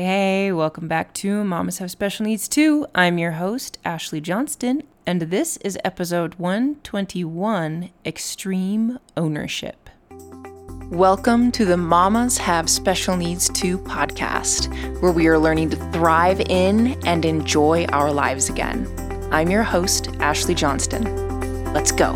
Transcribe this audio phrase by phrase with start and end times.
[0.00, 2.86] Hey, welcome back to Mamas Have Special Needs Too.
[2.94, 9.90] I'm your host, Ashleigh Johnston, and this is episode 121 Extreme Ownership.
[10.90, 14.72] Welcome to the Mamas Have Special Needs Too podcast,
[15.02, 18.86] where we are learning to thrive in and enjoy our lives again.
[19.32, 21.72] I'm your host, Ashleigh Johnston.
[21.72, 22.12] Let's go.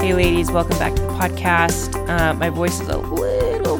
[0.00, 1.94] Hey, ladies, welcome back to the podcast.
[2.08, 3.08] Uh, my voice is a little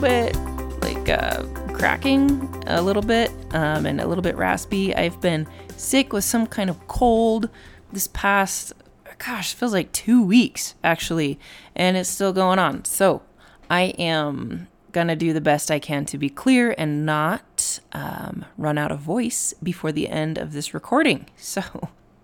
[0.05, 0.37] bit
[0.83, 1.43] like uh,
[1.73, 4.95] cracking a little bit um, and a little bit raspy.
[4.95, 5.47] I've been
[5.79, 7.49] sick with some kind of cold
[7.91, 8.75] this past,
[9.17, 11.39] gosh, feels like two weeks actually,
[11.75, 12.85] and it's still going on.
[12.85, 13.23] So
[13.71, 18.77] I am gonna do the best I can to be clear and not um, run
[18.77, 21.31] out of voice before the end of this recording.
[21.39, 21.63] So.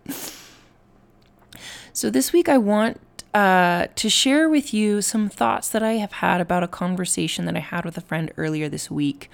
[1.93, 3.01] So, this week I want
[3.34, 7.57] uh, to share with you some thoughts that I have had about a conversation that
[7.57, 9.30] I had with a friend earlier this week.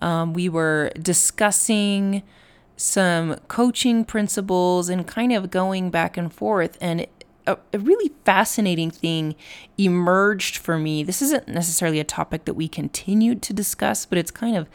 [0.00, 2.22] Um, we were discussing
[2.76, 7.06] some coaching principles and kind of going back and forth, and
[7.46, 9.34] a, a really fascinating thing
[9.76, 11.02] emerged for me.
[11.02, 14.68] This isn't necessarily a topic that we continued to discuss, but it's kind of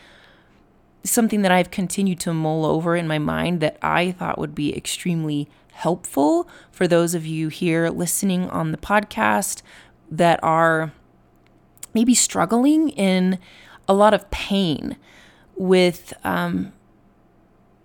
[1.04, 4.76] something that I've continued to mull over in my mind that I thought would be
[4.76, 9.62] extremely helpful for those of you here listening on the podcast
[10.10, 10.92] that are
[11.94, 13.40] maybe struggling in
[13.88, 14.96] a lot of pain
[15.56, 16.72] with um,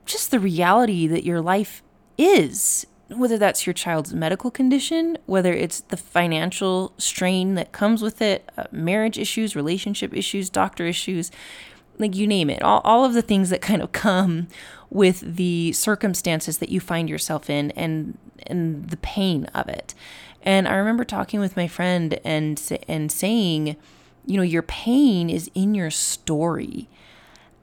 [0.07, 1.83] just the reality that your life
[2.17, 2.87] is.
[3.09, 8.51] Whether that's your child's medical condition, whether it's the financial strain that comes with it,
[8.59, 11.31] uh, marriage issues, relationship issues, doctor issues,
[11.99, 14.49] like you name it, all, all of the things that kind of come
[14.91, 19.95] with the circumstances that you find yourself in and and the pain of it.
[20.43, 23.77] And I remember talking with my friend and and saying,
[24.25, 26.89] you know, your pain is in your story.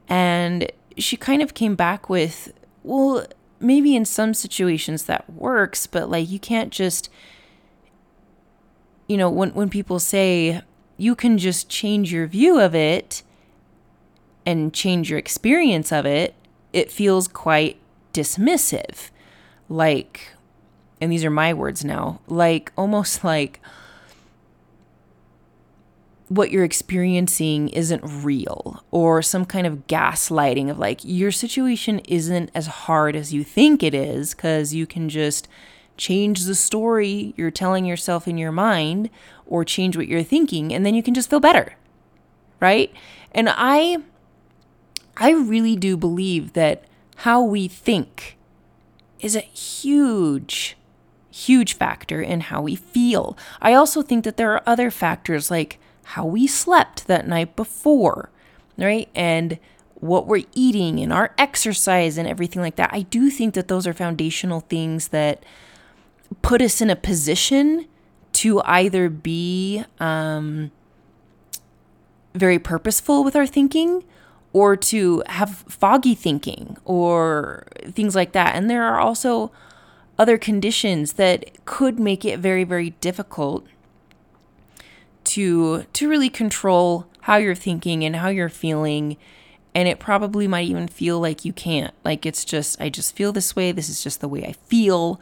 [0.08, 3.26] And she kind of came back with, well,
[3.58, 7.08] maybe in some situations that works, but like you can't just
[9.08, 10.62] you know, when when people say
[10.96, 13.22] you can just change your view of it
[14.46, 16.34] and change your experience of it,
[16.72, 17.78] it feels quite
[18.14, 19.10] dismissive.
[19.68, 20.28] Like,
[21.00, 23.60] and these are my words now, like almost like
[26.28, 32.50] what you're experiencing isn't real or some kind of gaslighting of like your situation isn't
[32.54, 35.46] as hard as you think it is because you can just
[35.96, 39.08] change the story you're telling yourself in your mind
[39.46, 41.76] or change what you're thinking and then you can just feel better
[42.60, 42.92] right
[43.30, 43.96] and i
[45.16, 46.84] I really do believe that
[47.16, 48.36] how we think
[49.20, 50.76] is a huge,
[51.30, 53.36] huge factor in how we feel.
[53.60, 58.30] I also think that there are other factors like how we slept that night before,
[58.76, 59.08] right?
[59.14, 59.58] And
[59.94, 62.90] what we're eating and our exercise and everything like that.
[62.92, 65.42] I do think that those are foundational things that
[66.42, 67.86] put us in a position
[68.34, 70.70] to either be um,
[72.34, 74.04] very purposeful with our thinking
[74.56, 78.54] or to have foggy thinking or things like that.
[78.56, 79.52] And there are also
[80.18, 83.66] other conditions that could make it very, very difficult
[85.24, 89.18] to to really control how you're thinking and how you're feeling.
[89.74, 93.32] And it probably might even feel like you can't like it's just i just feel
[93.32, 93.72] this way.
[93.72, 95.20] This is just the way i feel.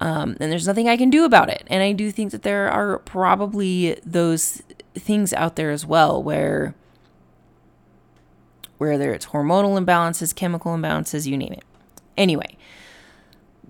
[0.00, 1.62] Um, and there's nothing i can do about it.
[1.66, 4.62] And i do think that there are probably those
[4.94, 6.74] things out there as well where
[8.78, 11.64] whether it's hormonal imbalances, chemical imbalances, you name it.
[12.16, 12.56] Anyway,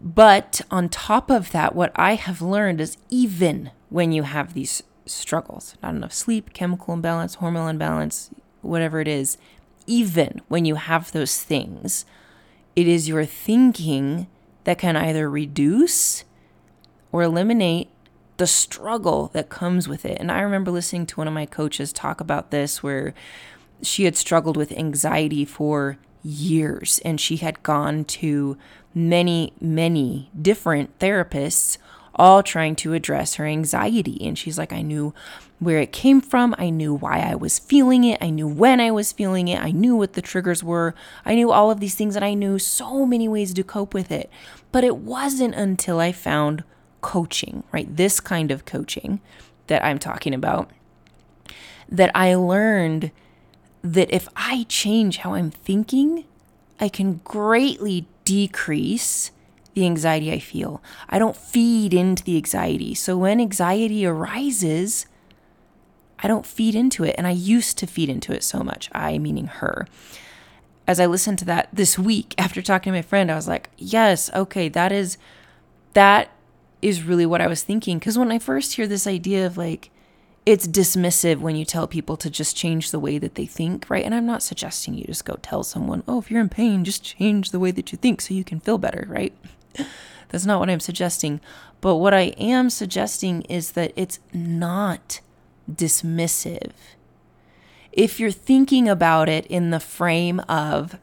[0.00, 4.82] but on top of that, what I have learned is even when you have these
[5.06, 8.30] struggles, not enough sleep, chemical imbalance, hormonal imbalance,
[8.62, 9.38] whatever it is,
[9.86, 12.04] even when you have those things,
[12.74, 14.26] it is your thinking
[14.64, 16.24] that can either reduce
[17.12, 17.88] or eliminate
[18.36, 20.18] the struggle that comes with it.
[20.20, 23.14] And I remember listening to one of my coaches talk about this where
[23.82, 28.56] she had struggled with anxiety for years and she had gone to
[28.94, 31.78] many, many different therapists,
[32.14, 34.18] all trying to address her anxiety.
[34.26, 35.12] And she's like, I knew
[35.58, 36.54] where it came from.
[36.58, 38.18] I knew why I was feeling it.
[38.22, 39.62] I knew when I was feeling it.
[39.62, 40.94] I knew what the triggers were.
[41.24, 44.10] I knew all of these things and I knew so many ways to cope with
[44.10, 44.30] it.
[44.72, 46.64] But it wasn't until I found
[47.00, 47.94] coaching, right?
[47.94, 49.20] This kind of coaching
[49.66, 50.70] that I'm talking about,
[51.88, 53.10] that I learned
[53.92, 56.24] that if I change how I'm thinking,
[56.80, 59.30] I can greatly decrease
[59.74, 60.82] the anxiety I feel.
[61.08, 62.94] I don't feed into the anxiety.
[62.94, 65.06] So when anxiety arises,
[66.18, 67.14] I don't feed into it.
[67.16, 68.90] And I used to feed into it so much.
[68.92, 69.86] I, meaning her.
[70.86, 73.70] As I listened to that this week after talking to my friend, I was like,
[73.76, 75.18] yes, okay, that is,
[75.92, 76.30] that
[76.82, 77.98] is really what I was thinking.
[77.98, 79.90] Because when I first hear this idea of like,
[80.46, 84.04] it's dismissive when you tell people to just change the way that they think, right?
[84.04, 87.02] And I'm not suggesting you just go tell someone, oh, if you're in pain, just
[87.02, 89.34] change the way that you think so you can feel better, right?
[90.28, 91.40] That's not what I'm suggesting.
[91.80, 95.20] But what I am suggesting is that it's not
[95.70, 96.72] dismissive.
[97.90, 100.96] If you're thinking about it in the frame of,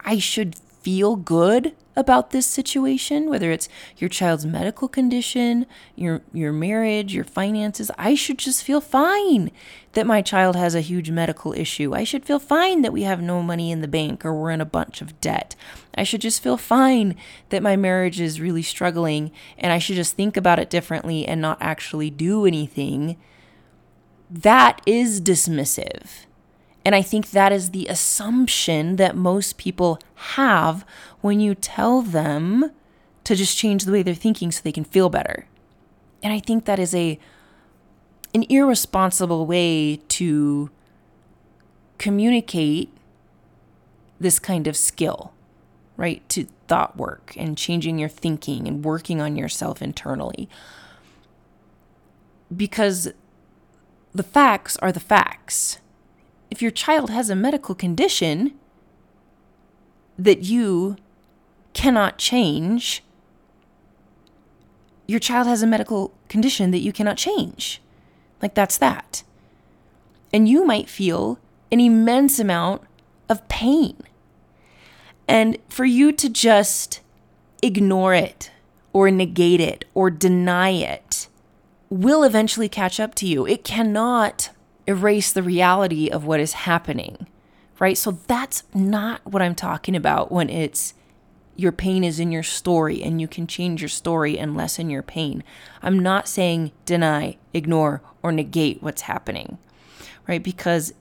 [0.00, 6.52] I should feel good about this situation, whether it's your child's medical condition, your your
[6.52, 9.50] marriage, your finances, I should just feel fine
[9.92, 11.94] that my child has a huge medical issue.
[11.94, 14.60] I should feel fine that we have no money in the bank or we're in
[14.60, 15.54] a bunch of debt.
[15.96, 17.14] I should just feel fine
[17.50, 21.40] that my marriage is really struggling and I should just think about it differently and
[21.40, 23.16] not actually do anything.
[24.28, 26.26] That is dismissive.
[26.84, 30.84] And I think that is the assumption that most people have
[31.20, 32.70] when you tell them
[33.24, 35.46] to just change the way they're thinking so they can feel better.
[36.22, 37.18] And I think that is a
[38.34, 40.68] an irresponsible way to
[41.98, 42.90] communicate
[44.18, 45.32] this kind of skill,
[45.96, 46.28] right?
[46.30, 50.48] To thought work and changing your thinking and working on yourself internally.
[52.54, 53.12] Because
[54.12, 55.78] the facts are the facts
[56.54, 58.54] if your child has a medical condition
[60.16, 60.94] that you
[61.72, 63.02] cannot change,
[65.08, 67.82] your child has a medical condition that you cannot change.
[68.40, 69.24] Like, that's that.
[70.32, 71.40] And you might feel
[71.72, 72.82] an immense amount
[73.28, 73.96] of pain.
[75.26, 77.00] And for you to just
[77.62, 78.52] ignore it
[78.92, 81.26] or negate it or deny it
[81.90, 83.44] will eventually catch up to you.
[83.44, 84.50] It cannot
[84.86, 87.26] erase the reality of what is happening,
[87.78, 87.96] right?
[87.96, 90.94] So that's not what I'm talking about when it's
[91.56, 95.02] your pain is in your story and you can change your story and lessen your
[95.02, 95.44] pain.
[95.82, 99.58] I'm not saying deny, ignore, or negate what's happening,
[100.26, 100.42] right?
[100.42, 100.92] Because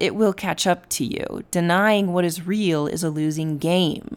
[0.00, 1.44] it will catch up to you.
[1.50, 4.16] Denying what is real is a losing game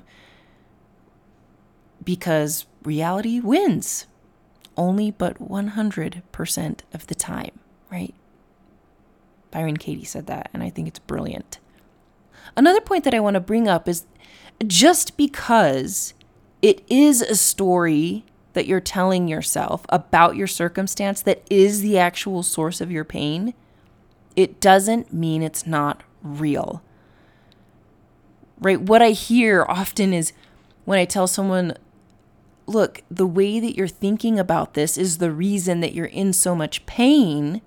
[2.03, 4.07] because reality wins
[4.75, 7.59] only but 100% of the time,
[7.91, 8.13] right?
[9.53, 11.59] Byron Katie said that, and I think it's brilliant.
[12.57, 14.05] Another point that I want to bring up is
[14.65, 16.15] just because
[16.63, 22.41] it is a story that you're telling yourself about your circumstance that is the actual
[22.41, 23.53] source of your pain,
[24.35, 26.81] it doesn't mean it's not real.
[28.59, 28.81] Right?
[28.81, 30.33] What I hear often is
[30.85, 31.75] when I tell someone,
[32.65, 36.55] look, the way that you're thinking about this is the reason that you're in so
[36.55, 37.61] much pain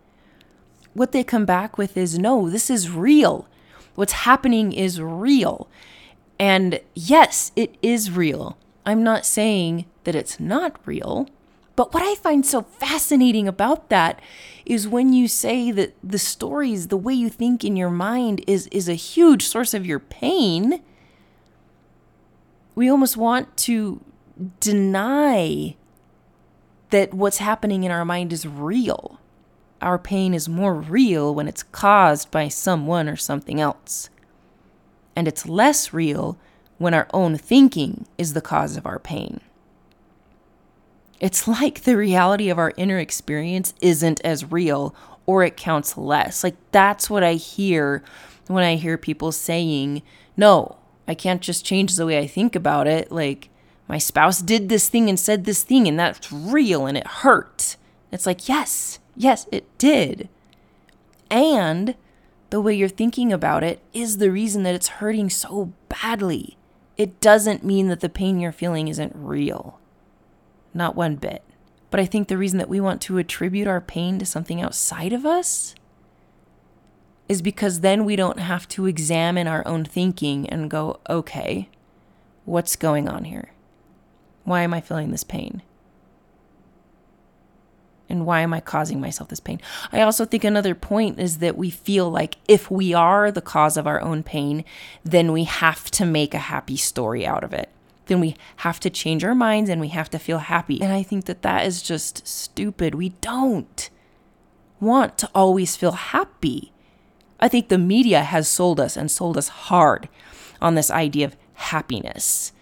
[0.97, 3.47] what they come back with is no, this is real.
[3.95, 5.69] What's happening is real.
[6.39, 8.57] And yes, it is real.
[8.85, 11.29] I'm not saying that it's not real.
[11.77, 14.21] But what I find so fascinating about that
[14.65, 18.67] is when you say that the stories, the way you think in your mind is
[18.69, 20.81] is a huge source of your pain,
[22.75, 24.01] we almost want to
[24.61, 25.77] deny
[26.91, 29.19] that what's happening in our mind is real
[29.81, 34.09] our pain is more real when it's caused by someone or something else.
[35.15, 36.39] And it's less real
[36.79, 39.41] when our own thinking is the cause of our pain.
[41.21, 46.45] It's like the reality of our inner experience isn't as real or it counts less.
[46.45, 48.03] Like that's what I hear
[48.47, 50.03] when I hear people saying,
[50.37, 50.77] no,
[51.09, 53.11] I can't just change the way I think about it.
[53.11, 53.49] Like
[53.89, 57.77] my spouse did this thing and said this thing and that's real and it hurt.
[58.13, 60.29] It's like, yes, Yes, it did.
[61.31, 61.95] And
[62.51, 66.57] the way you're thinking about it is the reason that it's hurting so badly.
[66.97, 69.81] It doesn't mean that the pain you're feeling isn't real.
[70.73, 71.43] Not one bit.
[71.91, 75.13] But I think the reason that we want to attribute our pain to something outside
[75.13, 75.75] of us
[77.29, 81.69] is because then we don't have to examine our own thinking and go, okay,
[82.45, 83.53] what's going on here?
[84.45, 85.63] Why am I feeling this pain?
[88.09, 89.61] And why am I causing myself this pain?
[89.93, 93.77] I also think another point is that we feel like if we are the cause
[93.77, 94.65] of our own pain,
[95.05, 97.69] then we have to make a happy story out of it.
[98.07, 100.81] Then we have to change our minds and we have to feel happy.
[100.81, 102.95] And I think that that is just stupid.
[102.95, 103.91] We don't
[104.81, 106.73] want to always feel happy.
[107.41, 110.09] I think the media has sold us and sold us hard
[110.61, 112.53] on this idea of happiness.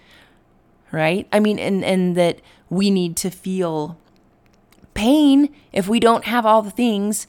[0.91, 1.29] Right?
[1.33, 3.99] I mean, and, and that we need to feel
[4.95, 7.27] pain if we don't have all the things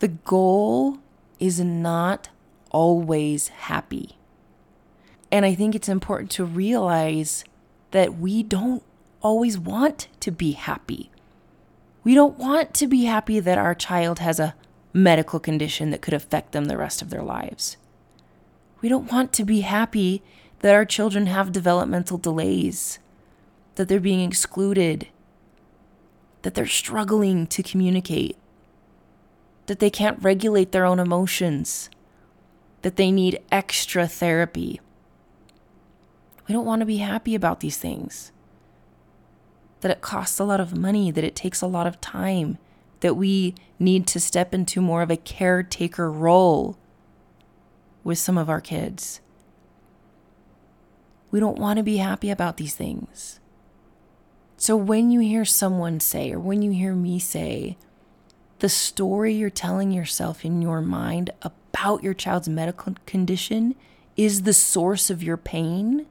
[0.00, 0.98] The goal
[1.40, 2.28] is not
[2.70, 4.16] always happy.
[5.30, 7.44] And I think it's important to realize
[7.90, 8.82] that we don't
[9.22, 11.10] always want to be happy.
[12.04, 14.54] We don't want to be happy that our child has a
[14.92, 17.76] medical condition that could affect them the rest of their lives.
[18.80, 20.22] We don't want to be happy
[20.60, 23.00] that our children have developmental delays,
[23.74, 25.08] that they're being excluded,
[26.42, 28.36] that they're struggling to communicate,
[29.66, 31.90] that they can't regulate their own emotions,
[32.82, 34.80] that they need extra therapy.
[36.46, 38.32] We don't want to be happy about these things.
[39.80, 42.58] That it costs a lot of money, that it takes a lot of time,
[43.00, 46.78] that we need to step into more of a caretaker role
[48.02, 49.20] with some of our kids.
[51.30, 53.38] We don't want to be happy about these things.
[54.68, 57.78] So when you hear someone say, or when you hear me say,
[58.58, 63.76] the story you're telling yourself in your mind about your child's medical condition
[64.14, 66.04] is the source of your pain,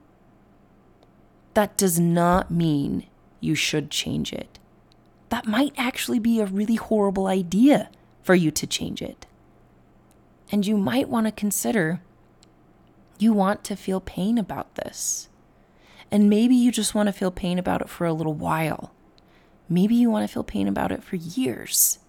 [1.53, 3.05] that does not mean
[3.41, 4.57] you should change it.
[5.29, 7.91] That might actually be a really horrible idea
[8.23, 9.27] for you to change it.
[10.51, 12.01] And you might want to consider
[13.19, 15.29] you want to feel pain about this.
[16.11, 18.93] And maybe you just want to feel pain about it for a little while.
[19.67, 21.99] Maybe you want to feel pain about it for years.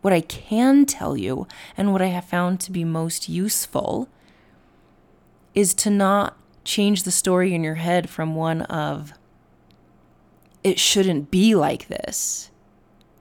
[0.00, 1.46] What I can tell you,
[1.76, 4.08] and what I have found to be most useful,
[5.54, 9.12] is to not change the story in your head from one of,
[10.64, 12.50] it shouldn't be like this,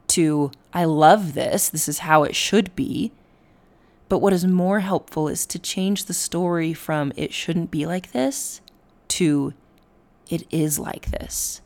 [0.07, 3.11] to, I love this, this is how it should be.
[4.07, 8.11] But what is more helpful is to change the story from, it shouldn't be like
[8.13, 8.61] this,
[9.09, 9.53] to,
[10.29, 11.61] it is like this.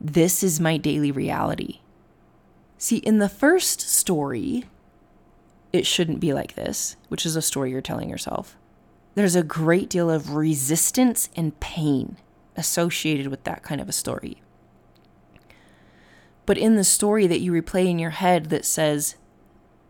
[0.00, 1.80] This is my daily reality.
[2.78, 4.64] See, in the first story,
[5.72, 8.56] it shouldn't be like this, which is a story you're telling yourself.
[9.14, 12.16] There's a great deal of resistance and pain
[12.56, 14.42] associated with that kind of a story.
[16.46, 19.16] But in the story that you replay in your head that says,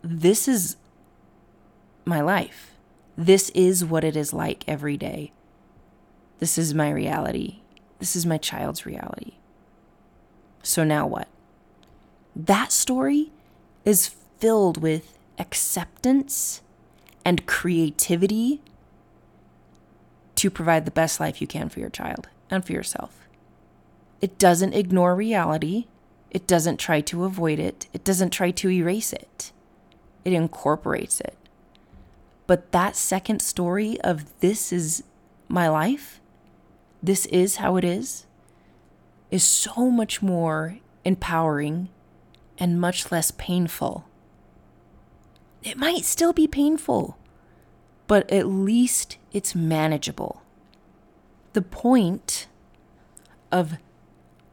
[0.02, 0.76] This is
[2.04, 2.72] my life,
[3.16, 5.32] this is what it is like every day,
[6.40, 7.60] this is my reality,
[7.98, 9.34] this is my child's reality.
[10.62, 11.28] So now what?
[12.46, 13.30] that story
[13.84, 16.62] is filled with acceptance
[17.24, 18.60] and creativity
[20.36, 23.28] to provide the best life you can for your child and for yourself.
[24.20, 25.86] It doesn't ignore reality.
[26.30, 27.88] It doesn't try to avoid it.
[27.92, 29.52] It doesn't try to erase it.
[30.24, 31.36] It incorporates it.
[32.46, 35.04] But that second story of this is
[35.48, 36.19] my life,
[37.02, 38.26] this is how it is,
[39.30, 41.88] is so much more empowering
[42.58, 44.04] and much less painful.
[45.62, 47.16] It might still be painful,
[48.06, 50.42] but at least it's manageable.
[51.52, 52.46] The point
[53.50, 53.78] of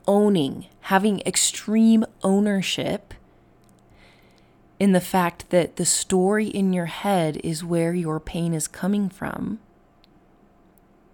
[0.08, 3.14] owning, having extreme ownership
[4.80, 9.10] in the fact that the story in your head is where your pain is coming
[9.10, 9.60] from,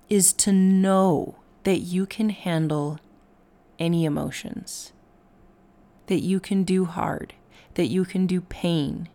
[0.09, 2.99] is to know that you can handle
[3.79, 4.93] any emotions
[6.07, 7.33] that you can do hard,
[7.75, 9.09] that you can do pain,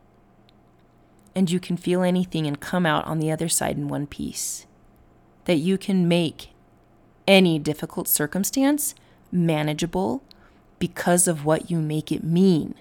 [1.35, 4.67] and you can feel anything and come out on the other side in one piece.
[5.45, 6.51] That you can make
[7.27, 8.95] any difficult circumstance
[9.31, 10.23] manageable
[10.79, 12.75] because of what you make it mean,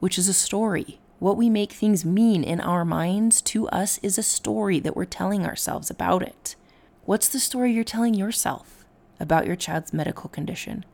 [0.00, 0.98] which is a story.
[1.18, 5.04] What we make things mean in our minds to us is a story that we're
[5.04, 6.56] telling ourselves about it.
[7.04, 8.84] What's the story you're telling yourself
[9.18, 10.84] about your child's medical condition,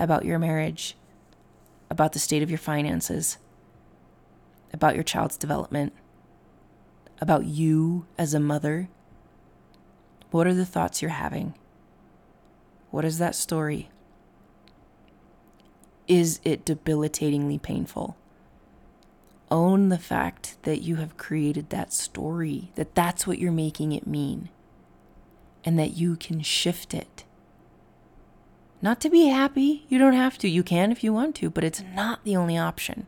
[0.00, 0.96] about your marriage,
[1.88, 3.38] about the state of your finances,
[4.72, 5.92] about your child's development,
[7.20, 8.88] about you as a mother?
[10.32, 11.54] What are the thoughts you're having?
[12.90, 13.90] What is that story?
[16.08, 18.16] Is it debilitatingly painful?
[19.52, 24.04] Own the fact that you have created that story, that that's what you're making it
[24.04, 24.48] mean,
[25.64, 27.24] and that you can shift it
[28.84, 29.86] not to be happy.
[29.88, 30.48] You don't have to.
[30.48, 33.06] You can if you want to, but it's not the only option.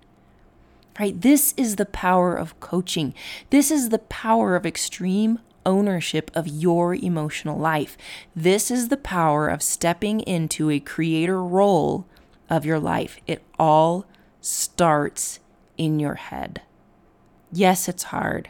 [0.98, 1.20] Right?
[1.20, 3.12] This is the power of coaching.
[3.50, 7.98] This is the power of extreme ownership of your emotional life.
[8.34, 12.06] This is the power of stepping into a creator role
[12.48, 13.18] of your life.
[13.26, 14.06] It all
[14.40, 15.40] starts
[15.76, 16.62] in your head.
[17.52, 18.48] Yes, it's hard.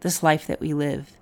[0.00, 1.12] This life that we live.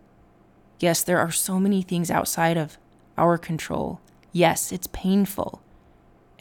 [0.82, 2.76] Yes, there are so many things outside of
[3.16, 4.00] our control.
[4.32, 5.62] Yes, it's painful.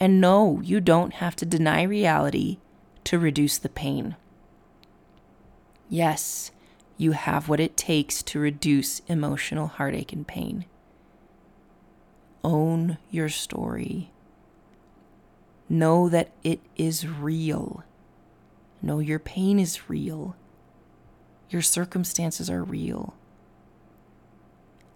[0.00, 2.58] And no, you don't have to deny reality
[3.04, 4.16] to reduce the pain.
[5.88, 6.50] Yes,
[6.96, 10.64] you have what it takes to reduce emotional heartache and pain.
[12.42, 14.10] Own your story.
[15.68, 17.84] Know that it is real.
[18.82, 20.34] Know your pain is real.
[21.48, 23.14] Your circumstances are real.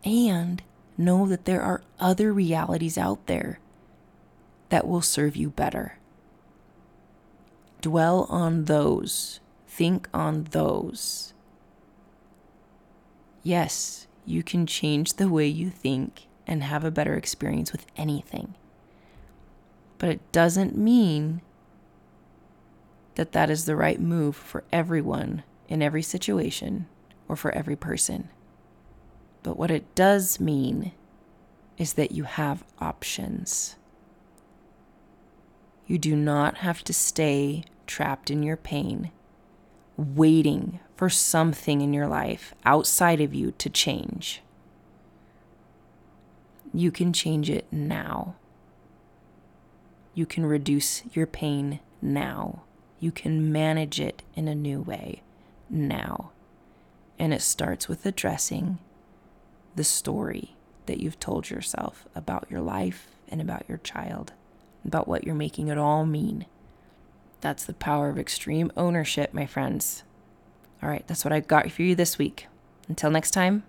[0.07, 0.63] And
[0.97, 3.59] know that there are other realities out there
[4.69, 5.99] that will serve you better.
[7.81, 11.35] Dwell on those, think on those.
[13.43, 18.55] Yes, you can change the way you think and have a better experience with anything.
[19.99, 21.43] But it doesn't mean
[23.17, 26.87] that that is the right move for everyone in every situation
[27.29, 28.29] or for every person.
[29.47, 30.91] But what it does mean
[31.79, 33.77] is that you have options.
[35.87, 39.13] You do not have to stay trapped in your pain,
[39.97, 44.43] waiting for something in your life outside of you to change.
[46.75, 48.35] You can change it now.
[50.13, 52.65] You can reduce your pain now.
[52.99, 55.23] You can manage it in a new way
[55.71, 56.33] now.
[57.17, 58.81] And it starts with addressing
[59.77, 60.57] the story
[60.87, 64.33] that you've told yourself about your life and about your child,
[64.85, 66.47] about what you're making it all mean.
[67.41, 70.03] That's the power of extreme ownership, my friends.
[70.83, 72.49] All right, that's what I've got for you this week.
[72.89, 73.65] Until next time,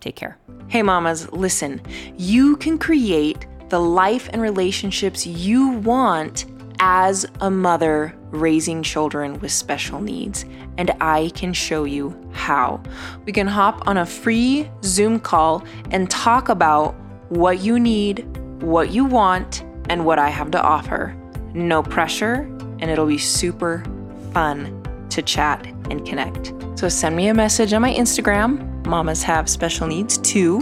[0.00, 0.38] take care.
[0.68, 1.80] Hey, mamas, listen,
[2.16, 6.46] you can create the life and relationships you want
[6.78, 10.44] as a mother raising children with special needs,
[10.76, 12.10] and I can show you
[12.42, 12.82] how.
[13.24, 16.94] We can hop on a free Zoom call and talk about
[17.28, 18.26] what you need,
[18.60, 21.16] what you want, and what I have to offer.
[21.54, 22.48] No pressure,
[22.80, 23.84] and it'll be super
[24.32, 26.52] fun to chat and connect.
[26.78, 30.58] So send me a message on my Instagram, Mamas Have Special Needs too.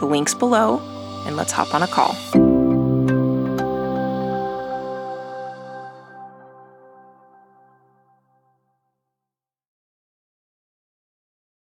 [0.00, 0.80] The link's below,
[1.26, 2.49] and let's hop on a call.